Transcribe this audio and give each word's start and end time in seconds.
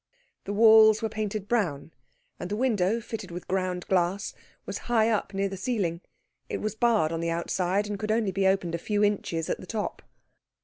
The 0.45 0.53
walls 0.53 1.03
were 1.03 1.09
painted 1.09 1.47
brown, 1.47 1.93
and 2.39 2.49
the 2.49 2.55
window, 2.55 2.99
fitted 2.99 3.29
with 3.29 3.47
ground 3.47 3.85
glass, 3.85 4.33
was 4.65 4.79
high 4.89 5.11
up 5.11 5.31
near 5.31 5.47
the 5.47 5.57
ceiling; 5.57 6.01
it 6.49 6.57
was 6.59 6.73
barred 6.73 7.11
on 7.11 7.19
the 7.19 7.29
outside, 7.29 7.87
and 7.87 7.99
could 7.99 8.11
only 8.11 8.31
be 8.31 8.47
opened 8.47 8.73
a 8.73 8.79
few 8.79 9.03
inches 9.03 9.47
at 9.47 9.59
the 9.59 9.67
top. 9.67 10.01